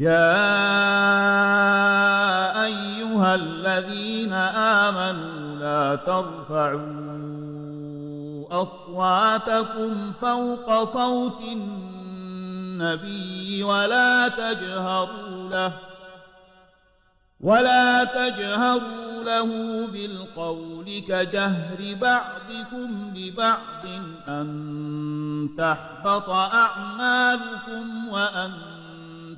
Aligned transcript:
يا 0.00 0.40
أيها 2.64 3.34
الذين 3.34 4.32
آمنوا 4.32 5.58
لا 5.58 5.96
ترفعوا 5.96 6.80
أصواتكم 8.62 10.12
فوق 10.20 10.84
صوت 10.92 11.42
النبي 11.52 13.12
ولا 13.62 14.28
تجهروا 14.28 15.50
له 15.50 15.72
ولا 17.40 18.04
تجهروا 18.04 19.22
له 19.24 19.46
بالقول 19.86 21.02
كجهر 21.08 21.96
بعضكم 22.00 23.12
لبعض 23.16 23.86
أن 24.28 25.48
تحبط 25.58 26.30
أعمالكم 26.30 28.08
وأنتم 28.08 28.79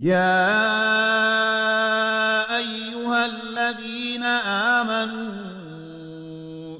يا 0.00 0.56
أيها 2.56 3.26
الذين 3.26 4.22
آمنوا 4.72 5.30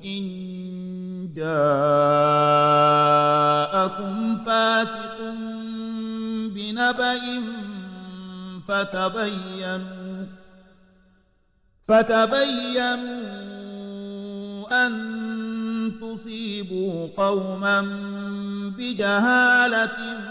إن 0.04 0.24
جاءكم 1.36 1.74
فاسق 4.46 5.18
بنبأ 6.55 7.20
فتبينوا 8.68 10.27
فتبينوا 11.89 13.27
أن 14.86 14.92
تصيبوا 16.00 17.08
قوما 17.16 17.80
بجهالة 18.78 20.30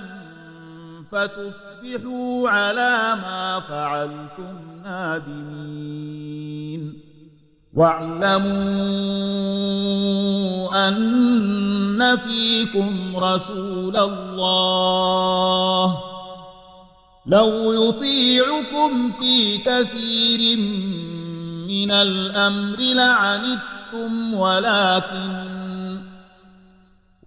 فتصبحوا 1.11 2.49
على 2.49 3.15
ما 3.21 3.59
فعلتم 3.69 4.81
نادمين. 4.83 6.29
واعلموا 7.73 8.49
أن 10.87 12.17
فيكم 12.17 13.17
رسول 13.17 13.97
الله. 13.97 14.89
لو 17.25 17.73
يطيعكم 17.73 19.11
في 19.11 19.57
كثير 19.57 20.57
من 21.67 21.91
الأمر 21.91 22.77
لعنتم 22.79 24.33
ولكن 24.33 25.49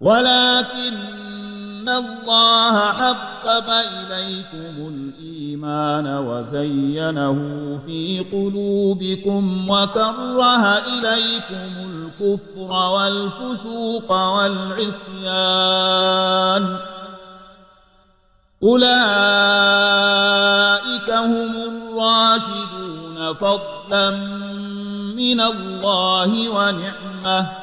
ولكن 0.01 1.22
الله 1.89 2.91
حبب 2.91 3.69
إليكم 3.69 4.75
الإيمان 4.93 6.07
وزينه 6.17 7.37
في 7.85 8.25
قلوبكم 8.31 9.69
وكره 9.69 10.77
إليكم 10.77 11.71
الكفر 11.89 12.71
والفسوق 12.71 14.11
والعصيان 14.11 15.73
أولئك 18.63 18.83
هم 21.11 21.55
الراشدون 21.55 23.33
فضلا 23.33 24.09
من 25.15 25.41
الله 25.41 26.49
ونعمه 26.49 27.62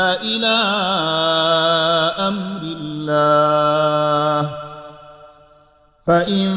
إلى 0.00 0.56
أمر 2.18 2.62
الله. 2.62 4.58
فإن 6.06 6.56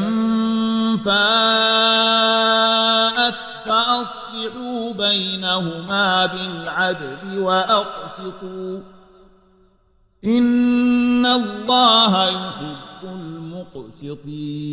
فاءت 0.96 1.14
فأصلحوا 3.64 4.92
بينهما 4.92 6.26
بالعدل 6.26 7.38
وأقسطوا. 7.38 8.80
إن 10.24 11.26
الله 11.26 12.28
يحب 12.28 13.04
المقسطين. 13.04 14.64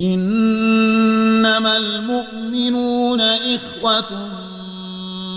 إنما 0.00 1.76
المؤمنون 1.76 3.20
إخوة 3.20 4.30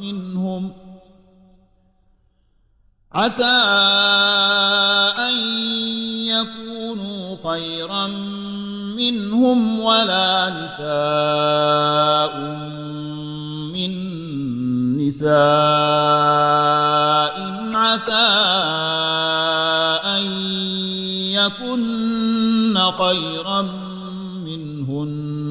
منهم. 0.00 0.72
عسى 3.12 3.44
أن 5.18 5.34
يكونوا 6.26 7.36
خيرا 7.50 8.06
منهم 8.96 9.80
ولا 9.80 10.50
نساء 10.50 12.38
من 13.72 13.92
نساء. 14.98 15.36
عسى 17.76 18.12
أن 20.04 20.22
يكن 21.32 22.78
خيرا 22.98 23.62
منهن. 24.44 25.45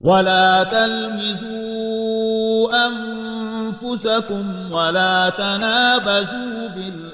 ولا 0.00 0.64
تلمزوا 0.64 2.68
أنفسكم 2.86 4.72
ولا 4.72 5.28
تنابزوا 5.28 6.68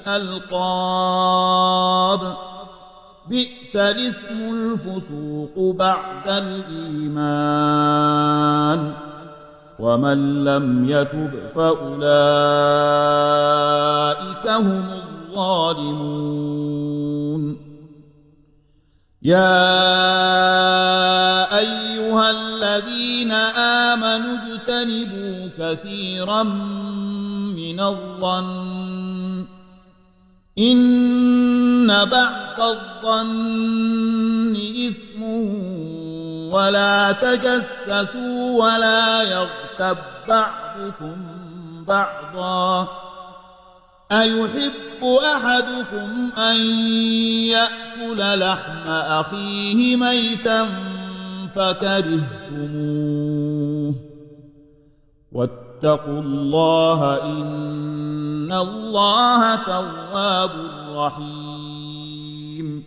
بالألقاب. 0.05 2.19
بئس 3.29 3.75
الاسم 3.75 4.53
الفسوق 4.53 5.75
بعد 5.75 6.27
الإيمان. 6.27 7.85
ومن 9.79 10.43
لم 10.43 10.89
يتب 10.89 11.31
فأولئك 11.55 12.07
هم 14.47 14.85
الظالمون. 14.93 17.04
يا 19.25 19.57
أيها 21.57 22.29
الذين 22.29 23.31
آمنوا 23.91 24.37
اجتنبوا 24.37 25.49
كثيرا 25.57 26.43
من 26.43 27.79
الظن 27.79 29.45
إن 30.59 32.05
بعض 32.05 32.61
الظن 32.61 34.55
إثم 34.89 35.23
ولا 36.53 37.11
تجسسوا 37.11 38.63
ولا 38.63 39.23
يغتب 39.23 39.97
بعضكم 40.27 41.15
بعضا 41.87 42.87
أيحب 44.11 44.84
أحدكم 45.03 46.29
أن 46.37 46.55
يأكل 47.51 48.39
لحم 48.39 48.87
أخيه 48.87 49.95
ميتا 49.95 50.67
فكرهتموه. 51.55 52.25
واتقوا 55.31 56.21
الله 56.21 57.23
إن 57.23 58.51
الله 58.51 59.55
تواب 59.55 60.51
رحيم. 60.95 62.83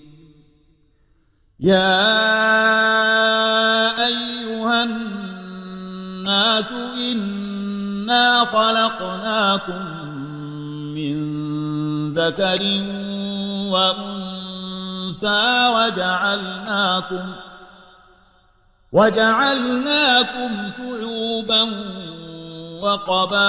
يا 1.61 2.06
أيها 4.06 4.84
الناس 4.84 6.72
إنا 7.12 8.44
خلقناكم 8.44 9.82
من 10.94 11.38
ذكر 12.19 12.62
وأنثى 13.73 15.47
وجعلناكم 15.75 17.32
وجعلناكم 18.93 20.70
شعوبا 20.76 21.62
وقبائل 22.82 23.43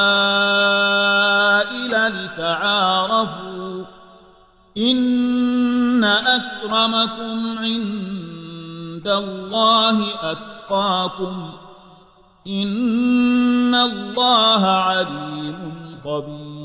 لتعارفوا 2.07 3.85
إن 4.77 6.03
أكرمكم 6.03 7.57
عند 7.59 9.07
الله 9.07 10.03
أتقاكم 10.31 11.51
إن 12.47 13.75
الله 13.75 14.65
عليم 14.65 15.99
خبير 16.03 16.58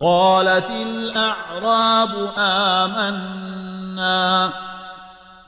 قالت 0.00 0.70
الأعراب 0.70 2.30
آمنا 2.38 4.52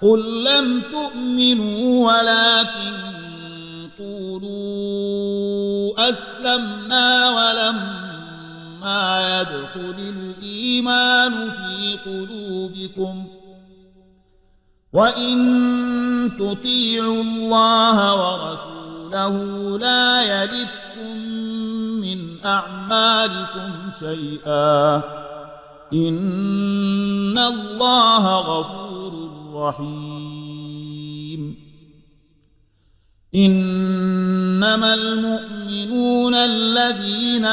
قل 0.02 0.44
لم 0.44 0.82
تؤمنوا 0.92 2.12
ولكن 2.12 2.92
قولوا 3.98 4.48
أسلمنا 6.10 7.30
ولما 7.30 9.40
يدخل 9.40 9.94
الإيمان 9.98 11.50
في 11.50 11.98
قلوبكم 12.06 13.24
وإن 14.92 15.38
تطيعوا 16.38 17.22
الله 17.22 18.14
ورسوله 18.14 19.78
لا 19.78 20.07
أعمالكم 22.48 23.70
شيئا. 23.98 24.96
إن 25.92 27.38
الله 27.38 28.40
غفور 28.40 29.30
رحيم. 29.54 30.08
إنما 33.34 34.94
المؤمنون 34.94 36.34
الذين 36.34 37.44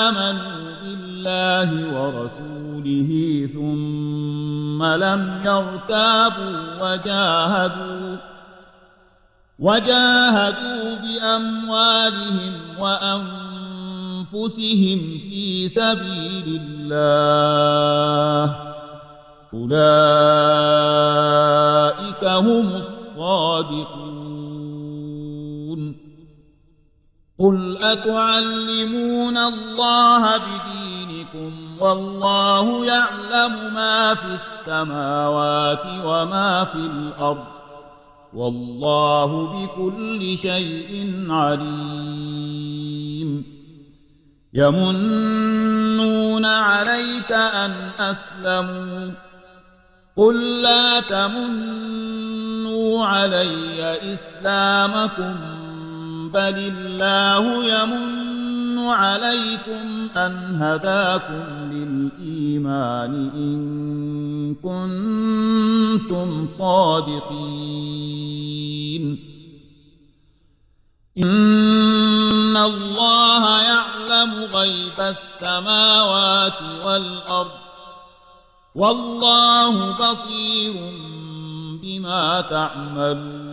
آمنوا 0.00 0.74
بالله 0.82 1.70
ورسوله 1.94 3.48
ثم 3.54 4.84
لم 4.84 5.40
يرتابوا 5.44 6.58
وجاهدوا 6.80 8.16
وجاهدوا 9.58 10.94
بأموالهم 10.94 12.52
وأنفسهم 14.34 15.18
في 15.30 15.68
سبيل 15.68 16.60
الله. 16.62 18.56
أولئك 19.54 19.84
هم 22.24 22.66
الصادقون. 22.66 24.04
قل 27.38 27.76
أتعلمون 27.76 29.38
الله 29.38 30.36
بدينكم 30.36 31.52
والله 31.80 32.86
يعلم 32.86 33.74
ما 33.74 34.14
في 34.14 34.26
السماوات 34.34 35.86
وما 36.04 36.64
في 36.64 36.78
الأرض. 36.78 37.44
والله 38.34 39.46
بكل 39.46 40.38
شيء 40.38 41.26
عليم. 41.28 42.74
يمنون 44.54 46.44
عليك 46.44 47.32
أن 47.32 47.72
أسلموا. 47.98 49.10
قل 50.16 50.62
لا 50.62 51.00
تمنوا 51.00 51.46
علي 53.06 54.14
إسلامكم 54.14 55.34
بل 56.34 56.54
الله 56.58 57.64
يمن 57.64 58.78
عليكم 58.78 60.08
أن 60.16 60.62
هداكم 60.62 61.72
للإيمان 61.72 63.30
إن 63.34 64.54
كنتم 64.54 66.48
صادقين. 66.58 67.74
إن 71.18 72.56
الله 72.56 72.93
السماوات 75.10 76.62
والأرض 76.84 77.50
والله 78.74 79.92
بصير 79.92 80.72
بما 81.82 82.40
تعملون. 82.40 83.43